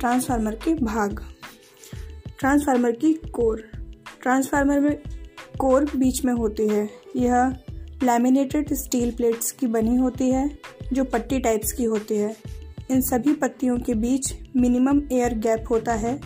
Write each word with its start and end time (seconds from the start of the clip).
Transformer 0.00 0.54
के 0.54 0.74
भाग। 0.74 1.24
Transformer 2.38 2.92
की 2.92 3.12
कोर। 3.12 3.64
ट्रांसफार्मर 4.22 4.80
में 4.80 4.98
कोर 5.58 5.84
बीच 5.96 6.24
में 6.24 6.32
होती 6.32 6.68
है। 6.68 6.90
यह 7.16 7.56
लैमिनेटेड 8.02 8.72
स्टील 8.72 9.10
प्लेट्स 9.10 9.52
की 9.52 9.66
बनी 9.66 9.96
होती 9.96 10.30
है, 10.30 10.58
जो 10.92 11.04
पट्टी 11.04 11.38
टाइप्स 11.38 11.72
की 11.72 11.84
होती 11.84 12.16
है। 12.16 12.36
इन 12.90 13.00
सभी 13.00 13.32
पत्तियों 13.32 13.78
के 13.78 13.94
बीच 13.94 14.34
मिनिमम 14.56 15.02
एयर 15.12 15.34
गैप 15.34 15.64
होता 15.70 15.94
है। 15.94 16.20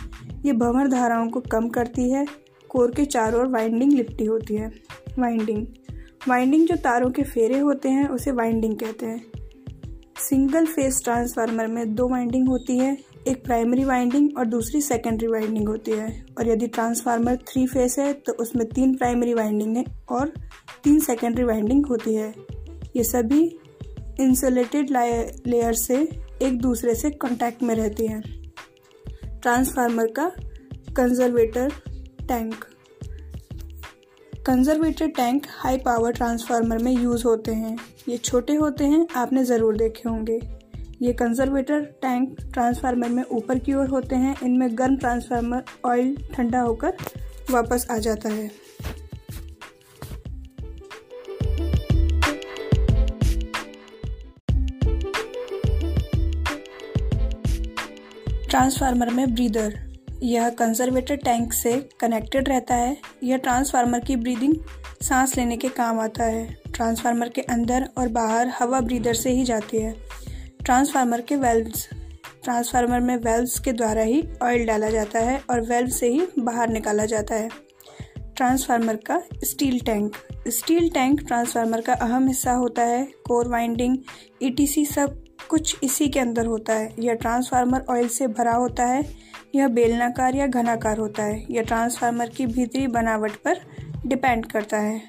ये 0.45 0.53
भंवर 0.53 0.89
धाराओं 0.89 1.29
को 1.29 1.41
कम 1.41 1.69
करती 1.69 2.11
है। 2.11 2.27
कोर 2.69 2.91
के 2.91 3.05
चारों 3.05 3.41
ओर 3.41 3.47
वाइंडिंग 3.47 3.93
लिपटी 3.93 4.25
होती 4.25 4.55
है। 4.55 4.69
वाइंडिंग 5.19 5.67
वाइंडिंग 6.29 6.69
जो 6.69 6.77
तारों 6.77 7.11
के 7.11 7.23
फेरे 7.23 7.59
होते 7.59 7.89
हैं, 7.89 8.09
उसे 8.09 8.31
वाइंडिंग 8.31 8.77
कहते 8.77 9.07
हैं। 9.07 9.27
सिंगल 10.17 10.67
फेस 10.67 11.01
ट्रांसफार्मर 11.05 11.67
में 11.67 11.95
दो 11.95 12.09
वाइंडिंग 12.09 12.49
होती 12.49 12.79
है। 12.79 12.99
एक 13.29 13.43
प्राइमरी 13.45 13.85
वाइंडिंग 13.85 14.39
और 14.39 14.45
दूसरी 14.47 14.81
सेकेंडरी 14.81 15.27
वाइंडिंग 15.27 15.69
होती 15.69 15.91
है। 15.91 16.09
और 16.39 16.49
यदि 16.49 16.67
ट्रांसफार्मर 16.69 17.37
थ्री 17.49 17.67
फेस 17.67 17.99
है 17.99 18.13
तो 18.13 18.33
उसमें 18.35 18.67
तीन 18.69 18.95
प्राइमरी 18.95 19.35
वाइंडिंग 19.35 19.77
है 19.77 19.85
और 20.11 20.33
तीन 20.85 20.99
सेकेंडरी 21.01 21.45
वाइंडिंग 21.45 21.87
होती 21.87 22.15
है। 22.15 22.33
ये 22.97 23.05
सभी 23.05 23.43
इंसुलेटेड 24.21 24.91
लेयर 24.91 25.73
से 25.75 25.97
एक 26.43 26.61
दूसरे 26.61 26.95
से 26.95 27.11
कांटेक्ट 27.13 27.63
में 27.63 27.75
रहती 27.75 28.07
हैं। 28.07 28.23
ट्रांसफार्मर 29.43 30.07
का 30.11 30.31
conservator 30.97 31.73
tank 32.29 32.55
conservator 34.47 35.09
tank 35.09 35.47
high 35.51 35.79
power 35.79 36.13
transformer 36.13 36.79
में 36.79 36.93
यूज़ 36.93 37.25
होते 37.25 37.53
हैं। 37.53 37.77
ये 38.09 38.17
छोटे 38.19 38.55
होते 38.55 38.85
हैं, 38.85 39.07
आपने 39.17 39.45
ज़रूर 39.45 39.77
देखे 39.77 40.09
होंगे। 40.09 40.39
ये 41.03 41.13
कंजर्वेटर 41.13 41.81
टैंक 41.81 42.41
ट्रांसफार्मर 42.53 43.09
में 43.09 43.23
ऊपर 43.25 43.59
की 43.59 43.75
ओर 43.75 43.89
होते 43.89 44.17
हैं। 44.17 44.35
इनमें 44.43 44.79
गर्म 44.79 44.97
ट्रांसफार्मर 44.97 45.63
ऑयल 45.85 46.17
ठंडा 46.35 46.61
होकर 46.61 46.97
वापस 47.51 47.87
आ 47.91 47.99
जाता 47.99 48.29
है। 48.29 48.49
ट्रांसफार्मर 58.49 59.11
में 59.11 59.35
ब्रीदर, 59.35 59.79
यह 60.23 60.49
कंजर्वेटर 60.49 61.17
टैंक 61.17 61.53
से 61.53 61.89
कनेक्टेड 62.01 62.49
रहता 62.49 62.75
है। 62.75 62.97
यह 63.23 63.37
ट्रांसफार्मर 63.37 64.01
की 64.01 64.17
ब्रीदिंग 64.17 64.55
सांस 65.03 65.37
लेने 65.37 65.57
के 65.57 65.69
काम 65.69 66.01
आता 66.01 66.25
है। 66.25 66.47
ट्रांसफार्मर 66.75 67.29
के 67.29 67.41
अंदर 67.41 67.89
और 67.99 68.09
बाहर 68.09 68.49
हवा 68.49 68.81
ब्रीदर 68.81 69.15
से 69.15 69.31
ही 69.31 69.45
जाती 69.45 69.77
है। 69.77 70.11
ट्रांसफार्मर 70.71 71.21
के 71.21 71.37
वेल्व्स 71.37 71.89
ट्रांसफार्मर 72.45 73.01
में 73.01 73.17
वेल्व्स 73.17 73.59
के 73.59 73.73
द्वारा 73.73 74.03
ही 74.03 74.29
ऑयल 74.43 74.67
डाला 74.67 74.91
जाता 74.91 75.19
है 75.19 75.43
और 75.51 75.61
वेल्व 75.61 75.89
से 75.89 76.09
ही 76.09 76.29
बाहर 76.39 76.69
निकाला 76.69 77.05
जाता 77.05 77.35
है। 77.35 77.49
ट्रांसफार्मर 78.37 78.97
का 78.97 79.23
steel 79.45 79.81
tank 79.81 80.17
steel 80.49 80.89
tank 80.91 81.21
transformer 81.21 81.81
का 81.81 81.93
अहम 81.93 82.29
हिस्सा 82.29 82.53
होता 82.53 82.83
है। 82.83 83.05
कोर 83.05 83.49
वाइंडिंग 83.49 83.99
ईटीसी 84.43 84.85
सब 84.85 85.25
कुछ 85.49 85.77
इसी 85.83 86.09
के 86.09 86.21
अंदर 86.21 86.47
होता 86.47 86.73
है। 86.73 86.95
यह 86.99 87.15
ट्रांसफार्मर 87.15 87.85
ऑयल 87.91 88.09
से 88.09 88.27
भरा 88.27 88.55
होता 88.55 88.87
है। 88.87 89.05
यह 89.55 89.69
बेलनाकार 89.69 90.35
या 90.35 90.47
घनाकार 90.47 90.99
होता 90.99 91.23
है। 91.23 91.47
यह 91.51 91.63
ट्रांसफार्मर 91.63 92.29
की 92.29 92.47
भीतरी 92.47 92.87
बनावट 92.87 93.33
पर 93.33 93.61
डिपेंड 94.07 94.47
करता 94.47 94.79
है। 94.79 95.03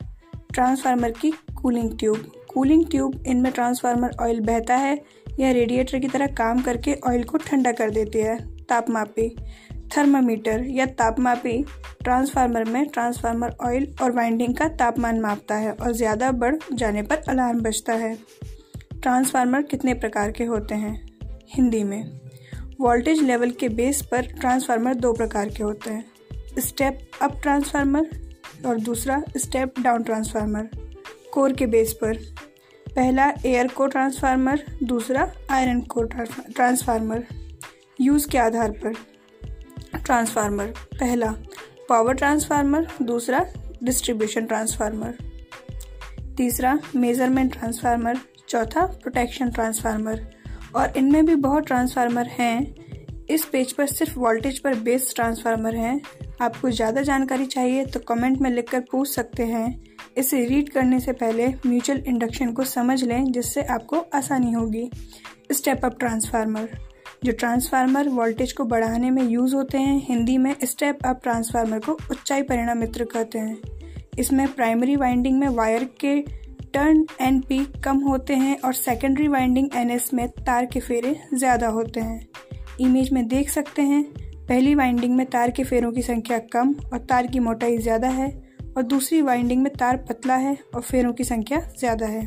ट्रांसफार्मर 0.54 1.12
की 1.12 1.32
कूलिंग 1.32 1.98
ट्यूब 2.00 2.32
कूलिंग 2.54 2.86
ट्यूब 2.86 3.24
इनमें 3.28 3.52
ट्रांसफार्मर 3.52 4.16
ऑयल 4.22 4.40
बहता 4.40 4.76
है। 4.76 5.21
यह 5.40 5.52
रेडिएटर 5.52 6.00
की 6.00 6.08
तरह 6.08 6.28
काम 6.28 6.62
करके 6.62 6.94
ऑयल 7.08 7.24
को 7.24 7.38
ठंडा 7.38 7.72
कर 7.72 7.90
देती 7.90 8.20
है। 8.20 8.38
तापमापी 8.66 9.28
थर्मामीटर 9.98 10.64
या 10.66 10.86
तापमापी 10.86 11.64
ट्रांसफार्मर 12.04 12.64
में 12.64 12.86
ट्रांसफार्मर 12.86 13.56
ऑयल 13.62 13.88
और 14.02 14.12
वाइंडिंग 14.12 14.56
का 14.56 14.68
तापमान 14.68 15.20
मापता 15.20 15.56
है 15.56 15.72
और 15.72 15.94
ज़्यादा 15.94 16.32
बढ़ 16.32 16.56
जाने 16.74 17.02
पर 17.02 17.24
अलार्म 17.30 17.60
बजता 17.60 17.94
है। 17.94 18.16
ट्रांसफार्मर 18.94 19.62
कितने 19.62 19.94
प्रकार 19.94 20.32
के 20.32 20.44
होते 20.44 20.76
हैं? 20.76 20.94
हिंदी 21.50 21.84
में 21.84 22.04
वोल्टेज 22.80 23.22
लेवल 23.22 23.52
के 23.52 23.70
बेस 23.70 24.02
पर 24.02 24.26
ट्रांसफार्मर 24.40 24.94
दो 24.96 25.14
प्रकार 25.14 25.50
के 25.50 25.64
होते 25.64 25.90
हैं। 25.90 26.60
स्टेप 26.60 27.00
अप 27.22 27.40
ट्रांसफार्मर 27.42 28.10
और 28.66 28.80
दूसरा 28.80 29.22
स्टेप 29.38 29.80
डाउन 29.80 30.04
ट्रांसफार्मर 30.04 30.70
कोर 31.34 31.54
के 31.54 31.66
बेस 31.66 31.94
पर 31.94 32.18
पहला 32.96 33.30
एयर 33.46 33.68
को 33.68 33.86
ट्रांसफार्मर, 33.88 34.64
दूसरा 34.84 35.28
आयरन 35.52 35.80
को 35.84 36.04
ट्रांसफार्मर। 36.04 37.24
यूज़ 38.00 38.28
के 38.30 38.38
आधार 38.38 38.72
पर। 38.84 38.94
ट्रांसफार्मर, 39.96 40.74
पहला 40.94 41.32
पावर 41.90 42.14
ट्रांसफार्मर 42.14 42.88
दूसरा 43.04 43.46
डिस्ट्रीब्यूशन 43.84 44.46
ट्रांसफार्मर 44.46 45.18
तीसरा 46.38 46.78
मेज़रमेंट 46.96 47.54
ट्रांसफार्मर 47.54 48.18
चौथा 48.50 48.86
प्रोटेक्शन 48.86 49.50
ट्रांसफार्मर 49.52 50.22
और 50.76 50.98
इनमें 50.98 51.26
भी 51.26 51.36
बहुत 51.38 51.66
ट्रांसफार्मर 51.68 52.28
हैं। 52.30 53.26
इस 53.30 53.46
पेज 53.46 53.72
पर 53.74 53.88
सिर्फ़ 53.88 54.18
वोल्टेज 54.20 54.60
पर 54.60 54.76
बेस्ड 54.80 55.16
ट्रांसफार्मर 55.16 55.76
हैं। 55.76 56.02
आपको 56.42 56.70
ज़्यादा 56.70 57.02
जानकारी 57.02 57.46
चाहिए 57.46 57.86
तो 57.86 58.00
कमेंट 58.08 58.40
में 58.42 58.50
लिखकर 58.50 58.80
पूछ 58.92 59.10
सकते 59.10 59.44
हैं। 59.46 59.91
इसे 60.18 60.44
रीड 60.46 60.70
करने 60.70 61.00
से 61.00 61.12
पहले 61.14 61.48
म्यूचुअल 61.66 62.04
इंडक्शन 62.08 62.52
को 62.54 62.64
समझ 62.66 63.04
लें, 63.04 63.24
जिससे 63.26 63.62
आपको 63.64 64.06
आसानी 64.16 64.52
होगी। 64.52 64.90
स्टेप 65.52 65.86
अप 65.86 66.00
ट्रांसफार्मर 66.00 66.70
जो 67.24 67.32
ट्रांसफार्मर 67.32 68.08
वोल्टेज 68.10 68.52
को 68.52 68.64
बढ़ाने 68.66 69.10
में 69.12 69.24
यूज़ 69.24 69.56
होते 69.56 69.78
हैं, 69.78 70.02
हिंदी 70.06 70.38
में 70.38 70.56
स्टेप 70.64 71.06
अप 71.06 71.20
ट्रांसफार्मर 71.24 71.80
को 71.80 71.98
उच्चाई 72.12 72.42
परिणाम 72.42 72.78
मित्र 72.78 73.06
कहते 73.06 73.40
हैं। 73.40 73.58
इसमें 74.20 74.48
प्राइमरी 74.48 74.96
वाइंडिंग 74.96 75.40
में 75.40 75.48
वायर 75.50 75.84
के 76.02 76.20
टर्न 76.74 77.06
एन 77.22 77.40
पी 77.40 77.60
कम 77.84 77.98
होते 78.00 78.36
हैं 78.36 78.58
और 78.60 78.74
सेकेंडरी 78.74 79.28
वाइंडिंग 79.28 79.70
एन 79.76 79.92
एस 79.92 80.10
में 80.14 80.28
तार 80.30 80.66
के 80.66 80.80
फेरे 80.80 81.16
ज़्यादा 81.34 81.68
होते 81.70 82.00
हैं। 82.00 82.28
इमेज 82.82 83.12
में 83.14 83.28
देख 83.28 83.50
सकते 83.50 83.82
हैं, 83.82 84.04
पहली 84.48 84.76
वाइंडिंग 84.76 85.16
में 85.16 85.26
तार 85.26 85.52
के 85.52 85.64
फेरों 85.64 85.92
की 85.92 86.02
संख्या 86.02 86.38
कम 86.54 86.74
और 86.94 87.00
तार 87.00 87.28
की 87.28 87.40
मोटाई 87.40 87.78
ज़्यादा 87.78 88.10
है। 88.10 88.30
और 88.78 88.84
दूसरी 88.84 89.22
वाइंडिंग 89.22 89.62
में 89.64 89.72
तार 89.74 89.98
पतला 90.10 90.36
है 90.36 90.58
और 90.76 90.82
फेरों 90.82 91.14
की 91.14 91.24
संख्या 91.24 91.60
ज़्यादा 91.80 92.06
है। 92.06 92.26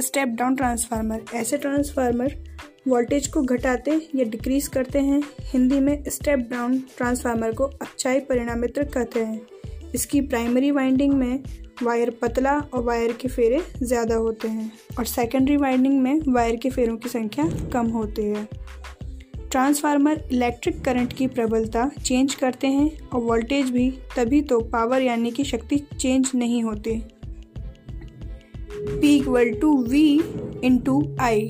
स्टेप 0.00 0.28
डाउन 0.28 0.56
ट्रांसफार्मर 0.56 1.24
ऐसे 1.34 1.56
ट्रांसफार्मर 1.58 2.34
वोल्टेज 2.88 3.26
को 3.26 3.42
घटाते 3.44 4.00
या 4.14 4.24
डिक्रीज 4.24 4.68
करते 4.68 4.98
हैं। 4.98 5.22
हिंदी 5.42 5.80
में 5.80 6.02
स्टेप 6.08 6.48
डाउन 6.50 6.78
ट्रांसफार्मर 6.96 7.52
को 7.52 7.64
अच्छाई 7.64 8.20
परिणामित्र 8.20 8.84
कहते 8.84 9.24
हैं। 9.24 9.40
इसकी 9.94 10.20
प्राइमरी 10.20 10.70
वाइंडिंग 10.70 11.12
में 11.12 11.42
वायर 11.82 12.10
पतला 12.22 12.52
और 12.58 12.82
वायर 12.84 13.12
के 13.12 13.28
फेरे 13.28 13.60
ज़्यादा 13.82 14.14
होते 14.14 14.48
हैं। 14.48 14.70
और 14.98 15.04
सेकेंडरी 15.06 15.56
वाइंडिंग 15.56 16.00
में 16.02 16.20
वायर 16.28 16.56
के 16.56 16.70
फेरों 16.70 16.96
की 16.96 17.08
संख्या 17.08 17.44
कम 17.72 17.86
होती 17.90 18.24
है। 18.24 18.48
ट्रांसफार्मर 19.50 20.20
इलेक्ट्रिक 20.32 20.80
करंट 20.84 21.12
की 21.12 21.26
प्रबलता 21.26 21.88
चेंज 22.04 22.34
करते 22.34 22.66
हैं 22.66 23.08
और 23.08 23.20
वोल्टेज 23.20 23.70
भी, 23.70 23.90
तभी 24.16 24.40
तो 24.42 24.60
पावर 24.60 25.02
यानी 25.02 25.30
कि 25.30 25.44
शक्ति 25.44 25.76
चेंज 26.00 26.30
नहीं 26.34 26.62
होती। 26.62 26.94
P 29.00 29.16
equal 29.16 29.50
to 29.52 29.76
V 29.82 30.20
into 30.64 31.02
I 31.20 31.48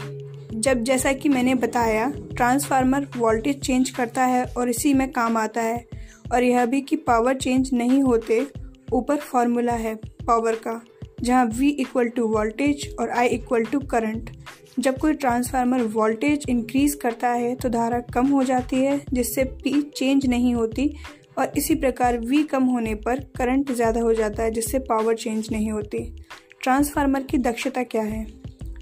जब 0.55 0.83
जैसा 0.83 1.12
कि 1.12 1.28
मैंने 1.28 1.55
बताया, 1.55 2.11
ट्रांसफार्मर 2.37 3.06
वोल्टेज 3.16 3.61
चेंज 3.61 3.91
करता 3.91 4.25
है 4.25 4.44
और 4.44 4.71
इसी 4.71 4.94
में 4.94 5.11
काम 5.12 5.37
आता 5.37 5.61
है, 5.61 5.84
और 6.32 6.43
यह 6.43 6.67
भी 6.67 6.81
कि 6.81 6.97
पावर 6.97 7.34
चेंज 7.34 7.71
नहीं 7.72 8.03
होते, 8.03 8.47
ऊपर 8.93 9.17
फॉर्मूला 9.17 9.72
है 9.72 9.94
पावर 10.27 10.55
का, 10.55 10.81
जहाँ 11.22 11.50
V 11.50 11.62
इक्वल 11.62 12.09
टू 12.09 12.27
वोल्टेज 12.27 12.88
और 13.00 13.15
I 13.19 13.27
इक्वल 13.27 13.65
टू 13.65 13.81
करंट। 13.81 14.31
जब 14.76 14.98
कोई 14.98 15.12
ट्रांसफार्मर 15.14 15.82
वोल्टेज 15.84 16.44
इंक्रीज 16.49 16.94
करता 16.94 17.28
है 17.31 17.55
तो 17.55 17.69
धारा 17.69 17.99
कम 18.14 18.26
हो 18.26 18.43
जाती 18.44 18.76
है, 18.76 19.00
जिससे 19.12 19.44
पी 19.44 19.81
चेंज 19.96 20.26
नहीं 20.26 20.55
होती 20.55 20.88
और 21.38 21.52
इसी 21.56 21.75
प्रकार 21.75 22.19
वी 22.20 22.43
कम 22.44 22.64
होने 22.64 22.94
पर 22.96 23.20
करंट 23.37 23.72
ज़्यादा 23.72 24.00
हो 24.00 24.12
जाता 24.14 24.43
है, 24.43 24.50
जिससे 24.50 24.78
पावर 24.81 25.14
चेंज 25.17 25.49
नहीं 25.52 25.70
होती। 25.70 25.99
ट्रांसफार्मर 26.62 27.22
की 27.22 27.38
दक्षता 27.38 27.82
क्या 27.84 28.02
है? 28.02 28.25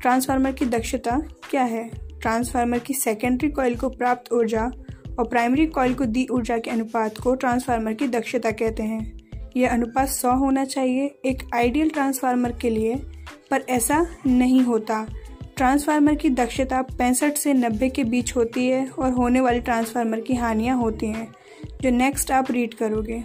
ट्रांसफार्मर 0.00 0.52
की 0.52 0.66
दक्षता 0.66 1.18
क्या 1.50 1.62
है? 1.64 1.88
ट्रांसफार्मर 2.20 2.78
की 2.78 2.94
सेकेंडरी 2.94 3.48
कॉइल 3.50 3.76
को 3.76 3.88
प्राप्त 3.88 4.32
ऊर्जा 4.32 4.64
और 5.18 5.28
प्राइमरी 5.28 5.66
कॉइल 5.68 5.94
को 5.94 6.04
दी 6.06 6.26
ऊर्जा 6.30 6.58
के 6.58 6.70
अनुपात 6.70 7.18
को 7.18 7.34
ट्रांसफार्मर 7.34 7.92
की 7.92 8.06
दक्षता 8.08 8.50
कहते 8.52 8.82
हैं। 8.82 9.16
यह 9.56 9.70
अनुपात 9.70 10.08
सौ 10.08 10.34
होना 10.36 10.64
चाहिए। 10.66 11.06
एक 11.24 11.42
आइडियल 11.54 11.90
ट्रांसफार्मर 11.90 12.52
के 12.52 12.70
लिए, 12.70 12.94
पर 13.50 13.64
ऐसा 13.70 14.06
नहीं 14.26 14.60
होता। 14.62 15.06
ट्रांसफार्मर 15.58 16.14
की 16.14 16.28
दक्षता 16.30 16.80
पैंसठ 16.82 17.36
से 17.36 17.52
नब्बे 17.52 17.88
के 17.88 18.02
बीच 18.04 18.36
होती 18.36 18.66
है 18.66 18.86
और 18.88 19.12
होने 19.12 19.40
वाली 19.40 19.60
ट्रांसफार्मर 19.60 20.20
की 20.20 20.34
हानियाँ 20.34 20.76
होती 20.76 21.06
हैं, 21.06 21.26
जो 21.82 21.90
नेक्स्ट 21.90 22.30
आप 22.30 22.50
रीड 22.50 22.74
करोगे। 22.74 23.24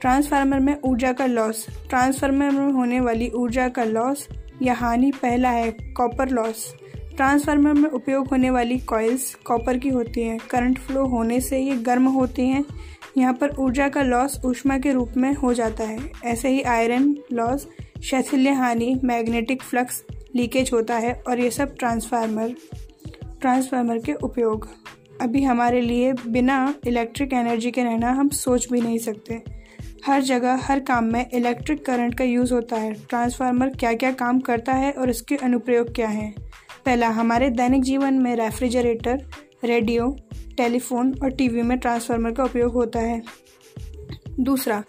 ट्रांसफार्मर 0.00 0.60
में 0.60 0.74
ऊर्जा 0.84 1.12
का 1.12 1.26
लॉस 1.26 1.64
ट्रांसफार्मर 1.88 2.50
में 2.50 2.72
होने 2.72 3.00
वाली 3.00 3.30
ऊर्जा 3.30 3.68
का 3.68 3.84
लॉस 3.84 4.26
या 4.62 4.74
हानि 4.74 5.10
पहला 5.12 5.50
है 5.50 5.70
कॉपर 5.96 6.28
लॉस 6.28 6.74
ट्रांसफार्मर 7.16 7.72
में 7.72 7.90
उपयोग 7.90 8.28
होने 8.28 8.50
वाली 8.50 8.78
कॉइल्स 8.78 9.34
कॉपर 9.34 9.78
की 9.78 9.88
होती 9.88 10.22
हैं। 10.22 10.38
करंट 10.50 10.78
फ्लो 10.78 11.06
होने 11.06 11.40
से 11.40 11.58
ये 11.58 11.76
गर्म 11.76 12.06
होती 12.08 12.48
हैं। 12.48 12.64
यहाँ 13.18 13.34
पर 13.34 13.56
ऊर्जा 13.58 13.88
का 13.88 14.02
लॉस 14.02 14.40
ऊष्मा 14.44 14.78
के 14.78 14.92
रूप 14.92 15.12
में 15.16 15.32
हो 15.34 15.54
जाता 15.54 15.84
है। 15.84 15.98
ऐसे 16.24 16.48
ही 16.48 16.62
आयरन 16.62 17.16
लॉस 17.32 17.68
शैथिल्य 18.02 18.50
हानि 18.50 19.00
मैग्नेटिक 19.04 19.62
फ्लक्स 19.62 20.04
लीकेज 20.36 20.70
होता 20.72 20.96
है 20.96 21.22
और 21.28 21.40
ये 21.40 21.50
सब 21.50 21.76
ट्रांसफार्मर 21.76 22.54
ट्रांसफार्मर 23.40 23.98
के 23.98 24.12
उपयोग। 24.12 24.68
अभी 25.20 25.42
हमारे 25.42 25.80
लिए 25.80 26.12
बिना 26.12 26.74
इलेक्ट्रिक 26.86 27.32
एनर्जी 27.32 27.70
के 27.70 27.84
रहना 27.84 28.12
हम 28.12 28.28
सोच 28.28 28.68
भी 28.72 28.80
नहीं 28.80 28.98
सकते। 28.98 29.42
हर 30.06 30.22
जगह, 30.22 30.60
हर 30.62 30.80
काम 30.80 31.04
में 31.04 31.30
इलेक्ट्रिक 31.30 31.86
करंट 31.86 32.14
का 32.14 32.24
यूज़ 32.24 32.54
होता 32.54 32.76
है। 32.76 32.92
ट्रांसफार्मर 32.92 33.68
क्या 33.68 33.94
क्या 33.94 34.12
काम 34.12 34.40
करता 34.40 34.72
है 34.72 34.92
और 34.92 35.10
इसके 35.10 35.36
अनुप्रयोग 35.36 35.94
क्या 35.94 36.08
हैं? 36.08 36.34
पहला, 36.86 37.08
हमारे 37.08 37.50
दैनिक 37.50 37.82
जीवन 37.82 38.14
में 38.14 38.36
रेफ्रिजरेटर 38.36 39.30
रेडियो 39.64 40.16
टेलीफोन 40.56 41.14
और 41.22 41.30
टीवी 41.30 41.62
में 41.62 41.78
ट्रांसफार्मर 41.78 42.32
का 42.32 42.44
उपयोग 42.44 42.72
होता 42.72 43.00
है। 43.00 43.22
दूसरा, 44.40 44.84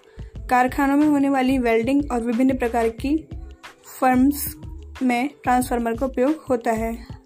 कारखानों 0.49 0.97
में 0.97 1.07
होने 1.07 1.29
वाली 1.29 1.57
वेल्डिंग 1.57 2.11
और 2.11 2.21
विभिन्न 2.21 2.57
प्रकार 2.57 2.89
की 2.89 3.29
फर्म्स 3.99 4.55
में 5.03 5.29
ट्रांसफार्मर 5.43 5.97
का 5.97 6.05
उपयोग 6.05 6.45
होता 6.49 6.71
है। 6.71 7.19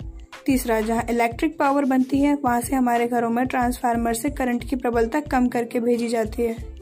तीसरा, 0.46 0.82
जहाँ 0.82 1.06
इलेक्ट्रिक 1.10 1.58
पावर 1.58 1.86
बनती 1.86 2.20
है, 2.20 2.36
वहाँ 2.36 2.62
से 2.62 2.76
हमारे 2.76 3.08
घरों 3.08 3.30
में 3.30 3.46
ट्रांसफार्मर 3.48 4.14
से 4.14 4.30
करंट 4.30 4.70
की 4.70 4.76
प्रबलता 4.76 5.20
कम 5.20 5.48
करके 5.48 5.80
भेजी 5.80 6.08
जाती 6.08 6.42
है। 6.42 6.76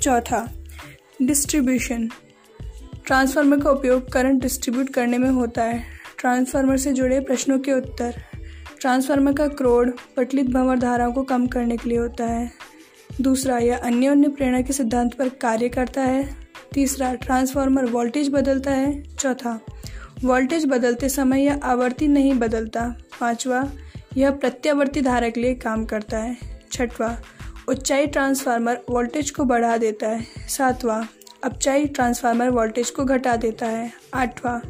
चौथा 0.00 0.48
डिस्ट्रीब्यूशन 1.22 2.08
ट्रांसफार्मर 3.06 3.60
का 3.60 3.70
उपयोग 3.70 4.12
करंट 4.12 4.42
डिस्ट्रीब्यूट 4.42 4.88
करने 4.88 5.18
में 5.18 5.30
होता 5.30 5.62
है। 5.62 5.84
ट्रांसफार्मर 6.18 6.76
से 6.76 6.92
जुड़े 6.92 7.20
प्रश्नों 7.20 7.58
के 7.58 7.72
उत्तर. 7.72 8.14
ट्रांसफार्मर 8.80 9.32
का 9.32 9.48
क्रोड, 9.48 9.98
पटलित 10.16 10.46
भंवर 10.46 10.78
धाराओं 10.78 11.12
को 11.12 11.22
कम 11.22 11.46
करने 11.46 11.76
के 11.76 11.88
लिए 11.88 11.98
होता 11.98 12.24
है। 12.24 12.50
दूसरा, 13.20 13.58
यह 13.58 13.76
अन्य 13.76 14.06
अन्य 14.06 14.28
प्रेरणा 14.28 14.60
के 14.60 14.72
सिद्धांत 14.72 15.14
पर 15.14 15.28
कार्य 15.28 15.68
करता 15.68 16.02
है। 16.02 16.36
तीसरा 16.72 17.14
ट्रांसफार्मर 17.14 17.84
वोल्टेज 17.84 18.28
बदलता 18.28 18.70
है। 18.70 19.02
चौथा 19.02 19.60
वोल्टेज 20.24 20.64
बदलते 20.64 21.08
समय 21.08 21.44
यह 21.44 21.60
आवर्ती 21.64 22.08
नहीं 22.08 22.34
बदलता। 22.34 22.96
पांचवा, 23.20 23.72
यह 24.16 24.30
प्रत्यावर्ती 24.30 25.00
धारा 25.00 25.28
के 25.28 25.40
लिए 25.40 25.54
काम 25.54 25.84
करता 25.84 26.18
है। 26.18 26.36
छठवा 26.72 27.18
उच्चाई 27.68 28.06
ट्रांसफार्मर 28.06 28.80
वोल्टेज 28.90 29.30
को 29.30 29.44
बढ़ा 29.44 29.76
देता 29.76 30.08
है। 30.08 30.26
सातवां, 30.48 31.04
अपचाई 31.44 31.86
ट्रांसफार्मर 31.86 32.48
वोल्टेज 32.48 32.90
को 32.90 33.04
घटा 33.04 33.36
देता 33.36 33.66
है। 33.66 33.92
आठवां, 34.14 34.60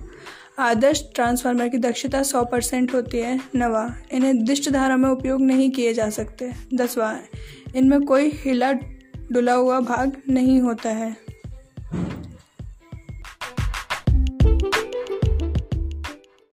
आदर्श 0.59 1.05
ट्रांसफार्मर 1.15 1.69
की 1.69 1.79
दक्षता 1.79 2.23
100 2.23 2.45
परसेंट 2.45 2.95
होती 2.95 3.19
है। 3.19 3.41
नवा, 3.55 3.97
इन्हें 4.13 4.45
दिष्ट 4.45 4.71
धारा 4.71 4.97
में 4.97 5.09
उपयोग 5.09 5.41
नहीं 5.41 5.71
किए 5.71 5.95
जा 5.95 6.11
सकते। 6.11 6.53
दसवा, 6.75 7.19
इनमें 7.77 8.03
कोई 8.03 8.31
हिला 8.35 8.73
डुला 9.33 9.53
हुआ 9.53 9.81
भाग 9.81 10.17
नहीं 10.29 10.61
होता 10.61 10.91
है। 10.91 11.30